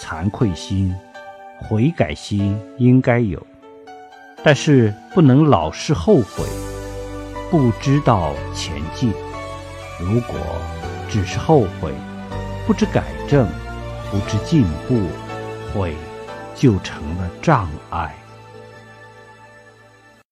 [0.00, 0.94] 惭愧心
[1.58, 3.46] 悔改心应该有。
[4.42, 6.44] 但是不能老是后悔
[7.50, 9.12] 不知道前进。
[10.00, 10.38] 如果
[11.10, 11.92] 只是后悔
[12.66, 13.46] 不知改正
[14.10, 15.06] 不知进步
[15.74, 15.94] 悔
[16.54, 18.14] 就成了障碍。